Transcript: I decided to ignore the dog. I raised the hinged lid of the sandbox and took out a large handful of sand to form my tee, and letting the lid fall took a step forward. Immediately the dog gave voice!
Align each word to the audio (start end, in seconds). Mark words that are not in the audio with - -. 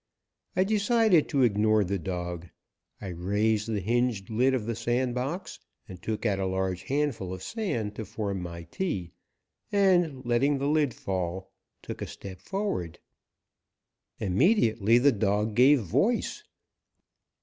I 0.55 0.63
decided 0.63 1.29
to 1.29 1.43
ignore 1.43 1.83
the 1.83 1.99
dog. 1.99 2.47
I 2.99 3.09
raised 3.09 3.67
the 3.69 3.79
hinged 3.79 4.31
lid 4.31 4.55
of 4.55 4.65
the 4.65 4.73
sandbox 4.73 5.59
and 5.87 6.01
took 6.01 6.25
out 6.25 6.39
a 6.39 6.47
large 6.47 6.81
handful 6.81 7.31
of 7.31 7.43
sand 7.43 7.93
to 7.97 8.05
form 8.05 8.41
my 8.41 8.63
tee, 8.63 9.11
and 9.71 10.25
letting 10.25 10.57
the 10.57 10.65
lid 10.67 10.95
fall 10.95 11.51
took 11.83 12.01
a 12.01 12.07
step 12.07 12.39
forward. 12.39 12.97
Immediately 14.19 14.97
the 14.97 15.11
dog 15.11 15.53
gave 15.53 15.81
voice! 15.81 16.43